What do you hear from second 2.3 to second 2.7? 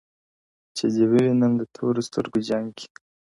جنګ